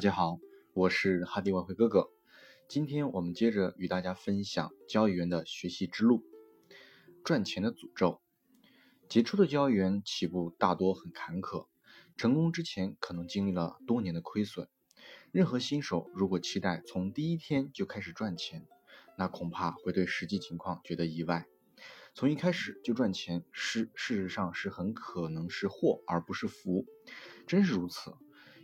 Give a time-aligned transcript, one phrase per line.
[0.00, 0.40] 大家好，
[0.72, 2.08] 我是哈迪外汇哥哥。
[2.70, 6.22] 今天我们接着与大家分享交易员的学习之路。
[7.22, 8.22] 赚钱的诅咒。
[9.10, 11.66] 杰出的交易员起步大多很坎坷，
[12.16, 14.70] 成功之前可能经历了多年的亏损。
[15.32, 18.66] 任何新手如果期待从第一天就开始赚钱，
[19.18, 21.44] 那恐怕会对实际情况觉得意外。
[22.14, 26.86] 从一开始就赚钱，是事实上是很可能是祸而不是福。
[27.46, 28.14] 真是如此。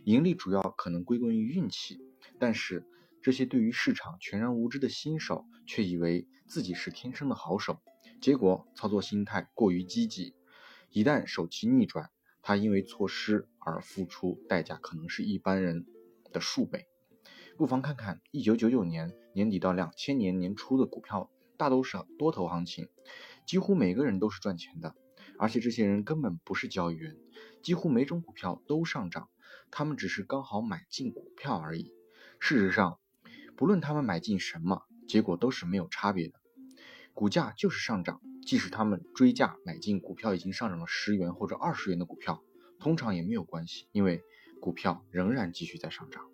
[0.07, 1.99] 盈利主要可能归功于运气，
[2.39, 2.87] 但是
[3.21, 7.81] 这些对于市场全然无知的新手却以为自己是天生的好手，
[8.21, 10.33] 结果操作心态过于积极，
[10.91, 12.09] 一旦手气逆转，
[12.41, 15.85] 他因为错失而付出代价可能是一般人
[16.31, 16.85] 的数倍。
[17.57, 22.87] 不妨看看一九九九年年底到两千年年初的股票，大都是多头行情，
[23.45, 24.95] 几乎每个人都是赚钱的，
[25.37, 27.17] 而且这些人根本不是交易员，
[27.61, 29.27] 几乎每种股票都上涨。
[29.71, 31.93] 他们只是刚好买进股票而已。
[32.39, 32.99] 事实上，
[33.55, 36.39] 不论他们买进什么，结果都是没有差别的。
[37.13, 42.43] 股价就是上涨，即使他们追价买进股票已经上涨了十元或者二十元的股票，
[42.79, 44.21] 通常也没有关系，因为
[44.61, 46.29] 股票仍然继续在上涨。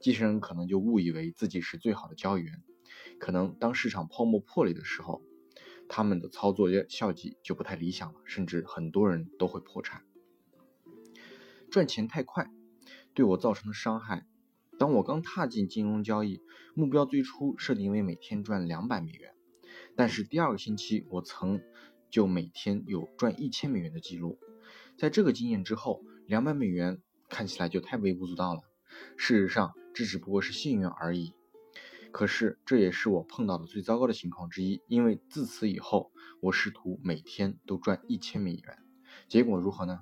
[0.00, 2.62] 这些人可能就误以为自己是最好的交易员，
[3.18, 5.22] 可能当市场泡沫破裂的时候，
[5.88, 10.04] 他们的操作效绩就不太理想了，甚至很多人都会破产。
[11.70, 12.50] 赚钱太快，
[13.14, 14.26] 对我造成的伤害。
[14.78, 16.42] 当我刚踏进金融交易，
[16.74, 19.32] 目标最初设定为每天赚两百美元，
[19.96, 21.62] 但是第二个星期我曾
[22.10, 24.38] 就每天有赚一千美元的记录。
[24.98, 28.60] 在这个经验之后，两百美元看起来就太微不足道了。
[29.16, 31.32] 事实上，这只不过是幸运而已。
[32.12, 38.78] 可是这也是我碰到的最糟糕的情况之一，因为自此以后，我试图每天都赚一千美元，
[39.28, 40.00] 结果如何呢？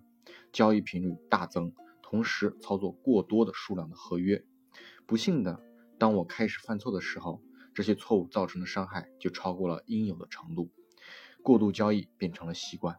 [0.55, 4.45] 交易频率大增，同时操作过多的数量的合约。
[5.05, 5.61] 不幸的，
[5.99, 7.43] 当我开始犯错的时候，
[7.75, 10.71] 这些错误造成的伤害就超过了应有的程度，
[11.43, 12.97] 过度交易变成了习惯。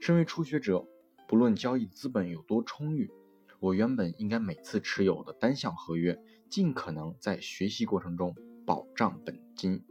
[0.00, 0.86] 身为初学者，
[1.26, 3.10] 不论交易资本有多充裕，
[3.58, 9.84] 我原本应该每次持有的单向合约，尽可能在学习过程中保障本金。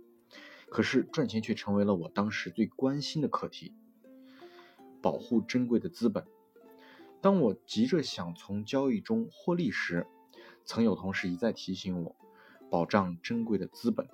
[0.70, 3.76] 可是赚钱却成为了我当时最关心的课题。
[5.06, 6.26] 保护珍贵的资本。
[7.22, 10.08] 当我急着想从交易中获利时，
[10.66, 12.16] 曾有同事一再提醒我
[12.72, 14.10] 保障珍贵的资本。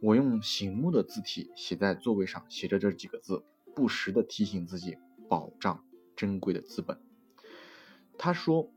[0.00, 3.42] 我用醒目的字体写在座位上，写着这几个字，
[3.74, 4.98] 不时地提醒自己
[5.28, 7.00] 保障珍贵的资本。
[8.16, 8.70] 他说：“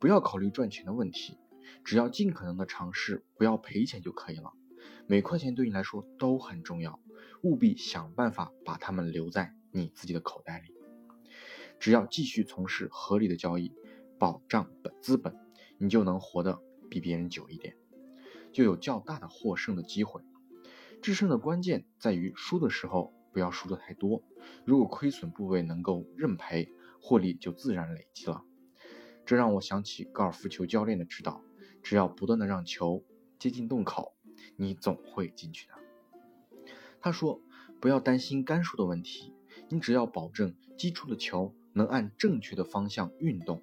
[0.00, 1.36] 不要考虑赚钱的问题，
[1.84, 4.54] 只要尽可能的尝试不要赔钱就可以了。
[5.06, 6.98] 每块钱对你来说都很重要，
[7.42, 10.74] 务必想办法把它们留在。”你自己的口袋里，
[11.78, 13.72] 只要继续从事合理的交易，
[14.18, 15.36] 保障本资本，
[15.78, 17.76] 你就能活得比别人久一点，
[18.52, 20.22] 就有较大的获胜的机会。
[21.00, 24.22] 制胜的关键在于输的时候不要输得太多，
[24.64, 28.44] 如果亏损部位能够认赔，获利就自然累积了。
[29.24, 31.42] 这让我想起高尔夫球教练的指导：
[31.82, 33.04] 只要不断的让球
[33.38, 34.14] 接近洞口，
[34.56, 35.74] 你总会进去的。
[37.00, 37.40] 他说
[37.80, 39.32] ：“不要担心杆数的问题。”
[39.72, 43.62] 你只要保证击出的球能按正确的方向运动，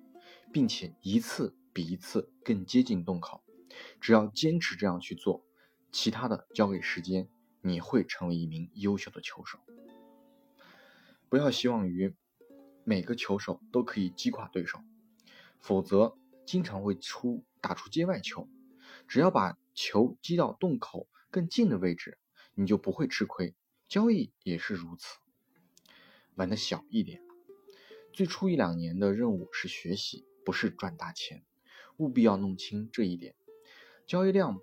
[0.54, 3.44] 并且一次比一次更接近洞口，
[4.00, 5.44] 只要坚持这样去做，
[5.92, 7.28] 其他的交给时间，
[7.62, 9.60] 你会成为一名优秀的球手。
[11.28, 12.16] 不要希望于
[12.86, 14.80] 每个球手都可以击垮对手，
[15.60, 18.48] 否则经常会出打出界外球。
[19.10, 22.18] 只要把球击到洞口更近的位置，
[22.54, 23.54] 你就不会吃亏。
[23.90, 25.18] 交易也是如此。
[26.38, 27.24] 玩的小一点，
[28.14, 31.44] 最初一两年的任务是学习，不是赚大钱，
[31.98, 33.36] 务必要弄清这一点。
[34.06, 34.62] 交易量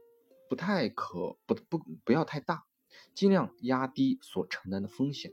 [0.48, 2.64] 不太可不不不要太大，
[3.12, 5.32] 尽量压低所承担的风险。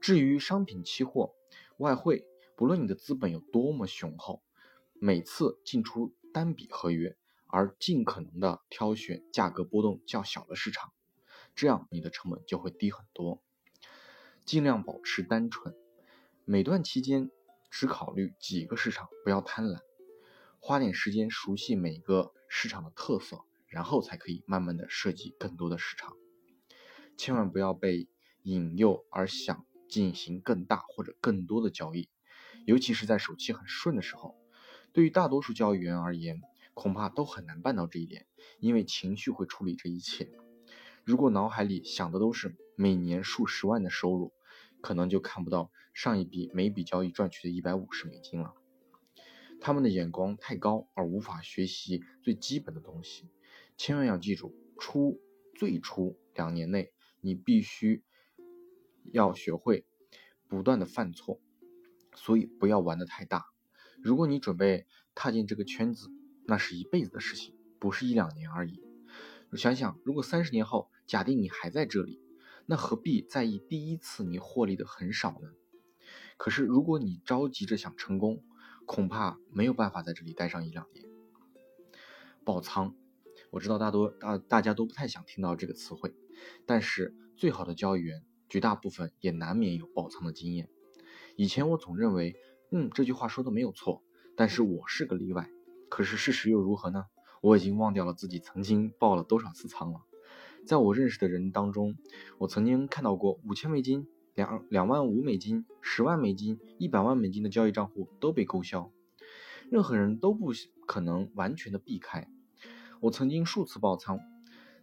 [0.00, 1.34] 至于商品期货、
[1.78, 2.24] 外汇，
[2.54, 4.44] 不论你的资本有多么雄厚，
[5.00, 7.16] 每次进出单笔合约，
[7.48, 10.92] 而尽可能的挑选价格波动较小的市场，
[11.56, 13.42] 这样你的成本就会低很多。
[14.46, 15.74] 尽量保持单纯，
[16.44, 17.32] 每段期间
[17.68, 19.80] 只考虑几个市场，不要贪婪，
[20.60, 26.16] 花点时间熟悉每个市场的特色，然后才可以慢慢的设计更多的市场。
[27.16, 28.08] 千万不要被
[28.44, 32.08] 引诱而想进行更大或者更多的交易，
[32.66, 34.36] 尤其是在手气很顺的时候。
[34.92, 36.40] 对于大多数交易员而言，
[36.72, 38.28] 恐怕都很难办到这一点，
[38.60, 40.30] 因为情绪会处理这一切。
[41.02, 44.32] 如果脑海里想的都是每年数十万的收入，
[44.86, 48.54] 可能就看不到上一笔每笔交易赚取的一百五十美金了。
[49.60, 53.28] 他们的眼光太高而无法学习最基本的东西。
[53.76, 55.20] 千万要记住，初
[55.56, 58.04] 最初两年内，你必须
[59.10, 59.84] 要学会
[60.46, 61.40] 不断的犯错，
[62.14, 63.46] 所以不要玩的太大。
[64.00, 64.86] 如果你准备
[65.16, 66.12] 踏进这个圈子，
[66.46, 68.80] 那是一辈子的事情，不是一两年而已。
[69.54, 72.20] 想想，如果三十年后，假定你还在这里，
[72.66, 75.48] 那何必在意第一次你获利的很少呢？
[76.36, 78.42] 可是，如果你着急着想成功，
[78.86, 81.06] 恐怕没有办法在这里待上一两年。
[82.44, 82.94] 爆仓。
[83.50, 86.14] 我知道大多大大家都不太想听到这个词汇，
[86.66, 90.68] 但是最好的交易员绝大部分也难免有爆仓的经验。
[91.36, 92.34] 以前我总认为，
[92.72, 94.02] 嗯，这句话说的没有错，
[94.36, 95.48] 但是我是个例外。
[95.88, 97.04] 可是事实又如何呢？
[97.40, 100.00] 我已经忘掉了自己曾经爆了多少次仓了。
[100.66, 101.96] 在我认识的人当中，
[102.38, 108.90] 我曾经看到过五千美金、两两万五美金、十万美金、一百万美金的交易账户都被勾销。
[109.70, 110.52] 任何人都不
[110.84, 112.28] 可能完全的避开。
[113.00, 114.18] 我曾经数次爆仓，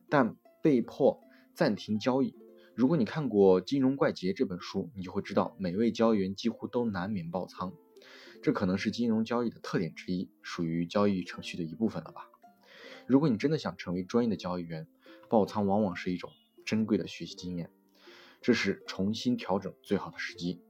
[0.07, 1.19] 但被迫
[1.53, 2.33] 暂停交易。
[2.75, 7.73] 如果你看过《金融怪杰》这本书，你就会知道，每位交易员几乎都难免爆仓，
[8.41, 12.29] 这可能是金融交易的特点之一，属于交易程序的一部分了吧。
[13.05, 14.87] 如果你真的想成为专业的交易员，
[15.33, 16.31] 爆仓往往是一种
[16.63, 17.71] 珍贵的学习经验，
[18.39, 20.61] 这是重新调整最好的时机。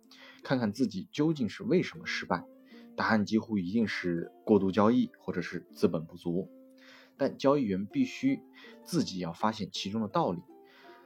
[0.42, 2.46] 看看自己究竟是为什么失败，
[2.96, 6.50] 答案几乎一定是过度交易或者是资本不足。
[7.18, 8.40] 但交易员必须
[8.86, 10.42] 自己要发现其中的道理，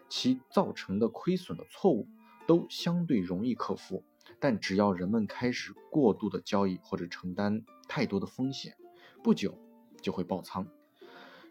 [0.07, 2.07] 其造成的亏损的错误
[2.45, 4.03] 都相对容易克服。
[4.39, 8.77] 但只要人们开始过度的交易或者承担太多的风险，
[9.23, 9.57] 不久
[9.99, 10.67] 就会爆仓。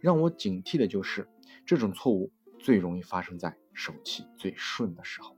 [0.00, 1.26] 让我警惕的就是
[1.64, 5.36] 这种错误最容易发生在手气最顺的时候。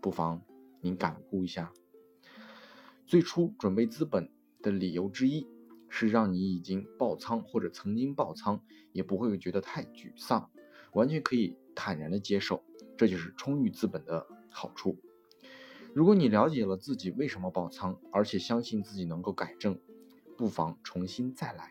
[0.00, 0.42] 不妨
[0.80, 1.72] 您感悟一下，
[3.06, 4.30] 最初准备资本
[4.62, 5.46] 的理由之一。
[5.88, 8.60] 是让你已经爆仓或者曾经爆仓
[8.92, 10.50] 也不会觉得太沮丧，
[10.92, 12.62] 完全可以坦然的接受，
[12.98, 14.98] 这就是充裕资本的好处。
[15.94, 19.80] 如果你了解了自己为什么爆仓，而且相信自己能够改正，
[20.36, 21.70] 不妨重新再来。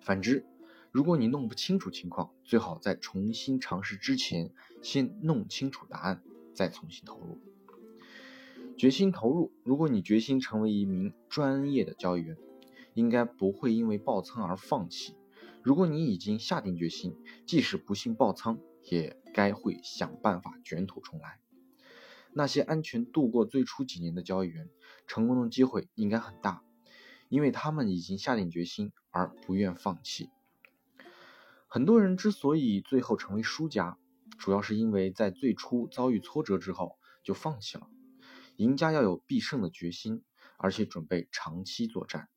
[0.00, 0.44] 反之，
[0.94, 6.22] 如果你弄不清楚情况，最好在重新尝试之前先弄清楚答案，
[6.54, 7.40] 再重新投入。
[8.76, 12.36] 决心投入，如果你决心成为一名专业的交易员。
[12.94, 15.16] 应该不会因为爆仓而放弃。
[15.64, 21.40] 如果你已经下定决心，即使不幸爆仓，也该会想办法卷土重来。
[22.32, 24.70] 那些安全度过最初几年的交易员，
[25.08, 26.62] 成功的机会应该很大，
[27.28, 30.30] 因为他们已经下定决心而不愿放弃。
[31.74, 33.98] 很多人之所以最后成为输家，
[34.38, 37.88] 主要是因为在最初遭遇挫折之后就放弃了。
[38.54, 40.22] 赢家要有必胜的决心，
[40.56, 42.28] 而且准备长期作战。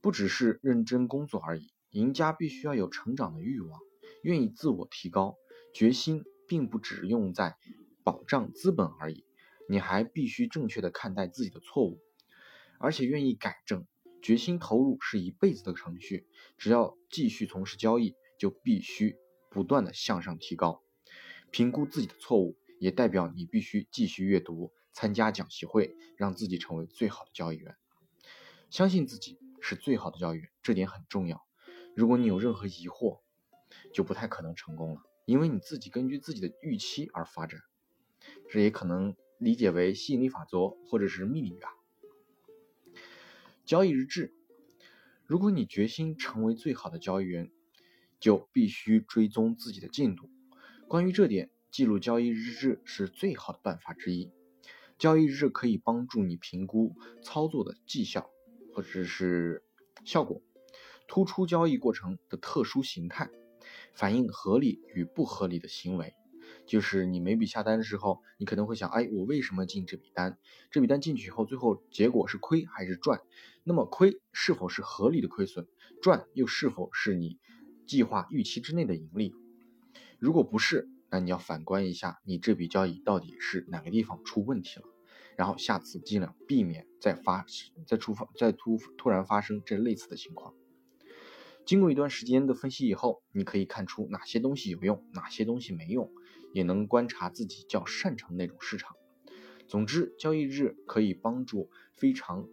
[0.00, 3.80] 不只是认真工作而已，赢家必须要有成长的欲望，
[4.22, 5.34] 愿意自我提高。
[5.74, 7.56] 决心并不只用在
[8.04, 9.24] 保障资本而已，
[9.68, 11.98] 你还必须正确的看待自己的错误，
[12.78, 13.84] 而且愿意改正。
[14.20, 16.26] 决心投入是一辈子的程序，
[16.56, 19.18] 只要继续从事交易，就必须
[19.50, 20.82] 不断的向上提高。
[21.50, 27.76] 评估自己的错误，也代表你必须继续阅读、参加讲习会，让自己成为最好的交易员。
[28.70, 29.38] 相信自己。
[29.60, 31.44] 是最好的交易员，这点很重要。
[31.96, 33.20] 如果你有任何疑惑，
[33.92, 37.60] 就不太可能成功了，因为你自己根据自己的预期而发展。
[38.48, 41.70] 这也可能理解为吸引力法则或者是命令吧。
[43.64, 44.32] 交易日志，
[45.26, 47.50] 如果你决心成为最好的交易员，
[48.20, 50.30] 就必须追踪自己的进度。
[50.86, 54.30] 关于这点，记录交易日志是最好的办法之一。
[54.98, 58.30] 交易日志可以帮助你评估操作的绩效。
[58.74, 59.64] 或者是
[60.04, 60.40] 效果，
[61.08, 63.28] 突出交易过程的特殊形态，
[63.92, 66.14] 反映合理与不合理的行为。
[66.64, 70.38] 就是你每笔下单的时候，你可能会想，哎，我为什么进这笔单？
[70.70, 73.20] 这笔单进去以后，最后结果是亏还是赚？
[73.64, 75.66] 那么亏是否是合理的亏损？
[76.00, 77.40] 赚又是否是你
[77.88, 79.34] 计划预期之内的盈利？
[80.18, 84.84] 如果不是，那你要反观一下，你这笔交易到底是哪个地方出问题了？
[85.36, 87.46] 然后下次尽量避免再发、
[87.86, 90.54] 再出发、再突突然发生这类似的情况。
[91.64, 96.12] 经过一段时间的分析以后，你可以看出哪些东西有用，哪些东西没用，
[96.52, 98.96] 也能观察自己较擅长那种市场。
[99.66, 102.46] 总之，交易日可以帮助非常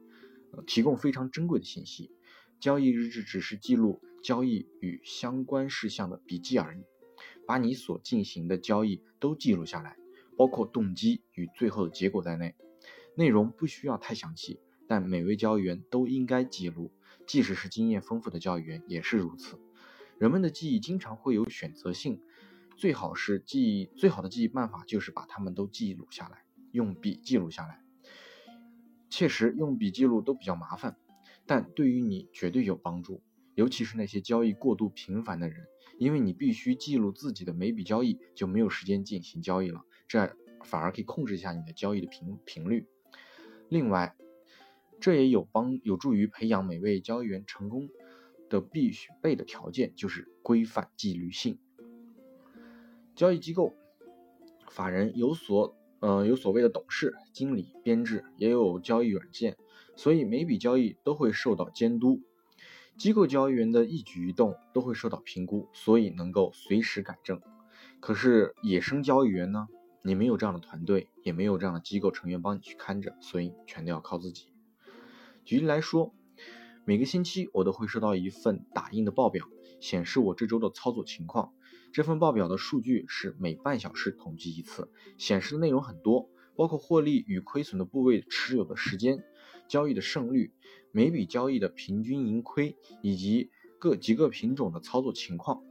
[0.65, 2.11] 提供非常珍贵的信息。
[2.59, 6.83] 交易日志只是记录交易与相关事项的笔记而已，
[7.45, 9.97] 把你所进行的交易都记录下来，
[10.35, 12.55] 包括动机与最后的结果在内。
[13.15, 16.91] 内容不需要太详细，但每位交易员都应该记录，
[17.27, 19.59] 即使是经验丰富的交易员也是如此。
[20.17, 22.19] 人们的记忆经常会有选择性，
[22.75, 27.79] 最好是记忆最好的记忆办法就是把它们都记录下来，用笔记录下来。
[29.11, 30.97] 确实，用笔记录都比较麻烦，
[31.45, 33.21] 但对于你绝对有帮助，
[33.55, 35.65] 尤其是那些交易过度频繁的人，
[35.97, 42.85] 因为你必须记录自己的每笔交易，就没有时间进行交易了，这反而可以控制一下你的交易的频频率。
[43.69, 44.15] 另外，
[44.99, 47.89] 这也有帮有助于培养每位交易员成功
[48.49, 51.57] 的必须备的条件，就是规范纪律性。
[53.15, 53.73] 交易机构、
[54.69, 59.55] 法人有所呃有所谓的董事、经理、编制，也有交易软件，
[59.95, 62.21] 所以每笔交易都会受到监督。
[62.97, 67.41] 机构交易员的一举一动都会受到评估，所以能够随时改正。
[67.99, 69.67] 可是野生交易员呢？
[70.01, 74.49] 你没有这样的团队，也没有这样的机构成员帮你去看着，所以全都要靠自己。
[75.43, 76.13] 举例来说，
[76.85, 79.47] 每个星期我都会收到一份打印的报表，
[79.79, 81.53] 显示我这周的操作情况。
[81.91, 89.23] 这份报表的数据是每半小时统计一次，显示的内容很多，包括获利与亏损的部位持有的时间、
[89.67, 90.53] 交易的胜率、
[90.91, 95.63] 每笔交易的平均盈亏，以及各几个品种的操作情况。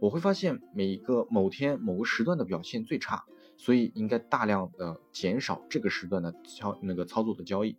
[0.00, 3.24] 我会发现每个某天某个时段的表现最差。
[3.60, 7.76] 所以应该大量的减少这个时段的操那个操作的交易。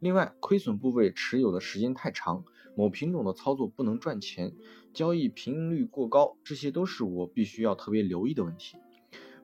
[0.00, 2.44] 另外，亏损部位持有的时间太长，
[2.76, 4.52] 某品种的操作不能赚钱，
[4.92, 8.76] 交易频率过高，这些都是我必须要特别留意的问题。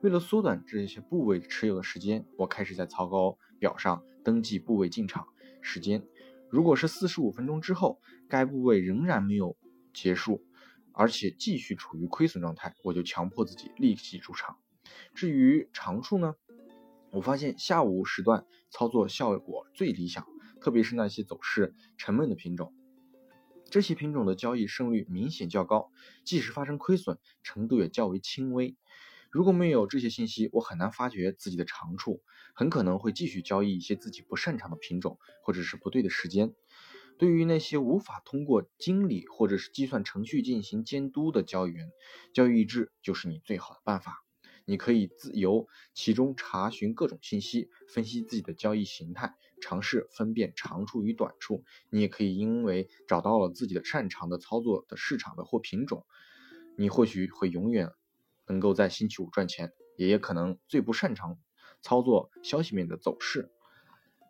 [0.01, 5.27] 为了缩短这些部位持有的时间，我开始在草稿表上登记部位进场
[5.61, 6.03] 时间。
[6.49, 9.55] 如果是四十五分钟之后，该部位仍然没有
[9.93, 10.43] 结束，
[10.91, 14.57] 而且继续处于亏损状态，我就强迫自己立即出场。
[15.13, 16.35] 至于长处呢，
[17.11, 20.25] 我发现下午时段操作效果最理想，
[20.59, 22.73] 特别是那些走势沉闷的品种，
[23.69, 25.91] 这些品种的交易胜率明显较高，
[26.23, 28.75] 即使发生亏损，程度也较为轻微。
[29.35, 32.23] 如果没有这些信息，我很难发掘自己的长处，
[32.53, 36.53] 很可能会继续交易一些自己不擅长的品种，或者是不对的时间。
[37.17, 41.91] 对于那些无法通过经理或者是计算程序进行监督的交易员，
[42.33, 44.23] 交易制就是你最好的办法。
[44.63, 51.65] 你可以自由其中查询各种信息，分析自己的交易形态，尝试分辨长处与短处。
[51.89, 56.05] 你也可以因为找到了自己的擅长的操作的市场的或品种，
[56.77, 57.91] 你或许会永远
[58.47, 61.39] 能够在星期五赚钱，也也可能最不擅长
[61.81, 63.51] 操作消息面的走势。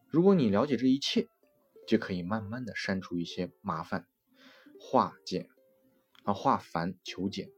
[0.07, 1.27] 如果你了解这一切，
[1.87, 4.07] 就可以慢慢的删除一些麻烦，
[4.79, 5.49] 化简
[6.23, 7.49] 啊化繁求简。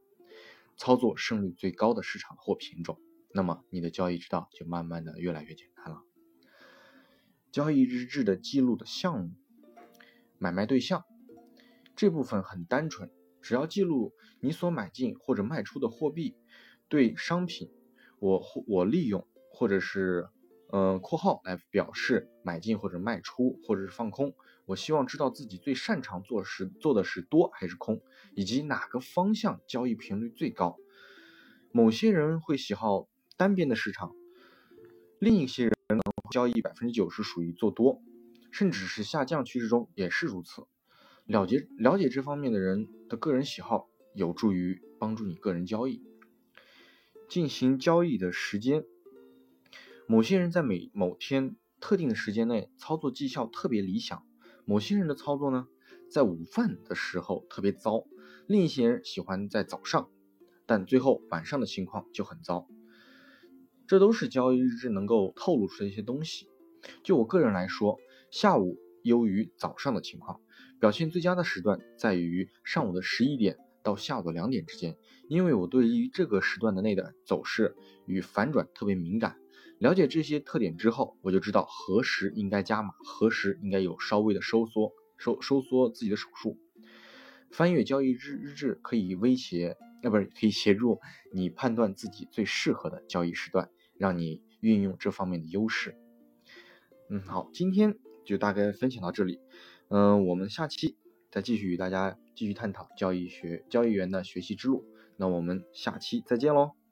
[0.79, 2.99] 操作胜率最高的市场或品种，
[3.33, 6.03] 那么你的交易之道就慢慢的越来越简单了。
[7.51, 9.31] 交易日志的记录的项目，
[10.37, 11.03] 买卖对象
[11.95, 13.09] 这部分很单纯，
[13.47, 16.35] 只要记录你所买进或者卖出的货币，
[16.89, 17.71] 对商品，
[18.19, 20.27] 我或我利用或者是
[20.69, 24.35] 呃括号来表示买进或者卖出或者是放空。
[24.65, 28.01] 我希望知道自己最擅长做是做的是多还是空，
[28.35, 30.75] 以及哪个方向交易频率最高。
[31.71, 34.11] 某些人会喜好单边的市场，
[35.19, 36.01] 另一些人
[36.31, 38.01] 交易百分之九十属于做多，
[38.51, 40.67] 甚至是下降趋势中也是如此。
[41.27, 46.01] 了解了解这方面的人的个人喜好，有助于帮助你个人交易
[47.27, 48.85] 进行交易的时间。
[50.07, 54.23] 某些人在每某天特定的时间内操作绩效特别理想。
[54.63, 55.67] 某些人的操作呢，
[56.09, 58.05] 在午饭的时候特别糟，
[58.47, 60.09] 另一些人喜欢在早上，
[60.65, 62.69] 但最后晚上的情况就很糟。
[63.85, 66.47] 这都是交易日志能够透露出的一些东西。
[67.03, 67.97] 就我个人来说，
[68.31, 70.39] 下午优于早上的情况，
[70.79, 79.37] 表现最佳的时段在于上午的十一点到下午的两点之间，因为我对于这个时段的内的走势与反转特别敏感。
[79.79, 86.57] 了解这些特点之后，我就知道何时应该加码，何时应该有稍微的收缩，收收缩自己的手术。
[87.51, 90.99] 翻阅交易日日志可以威胁，要不是可以协助
[91.31, 95.95] 你判断自己最适合的交易时段，让你运用这方面的优势。
[97.09, 99.39] 嗯，好，今天就大概分享到这里。
[99.89, 100.95] 嗯，我们下期
[101.31, 104.83] 再继续与大家继续探讨交易学交易员的学习之路。
[105.15, 106.86] 那我们下期再见喽。